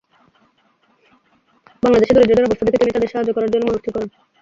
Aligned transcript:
বাংলাদেশে 1.83 2.15
দরিদ্রদের 2.15 2.47
অবস্থা 2.47 2.65
দেখে 2.65 2.79
তিনি 2.81 2.93
তাদের 2.93 3.11
সাহায্য 3.11 3.31
করার 3.33 3.51
জন্য 3.53 3.63
মনস্থির 3.67 3.93
করেন। 3.95 4.09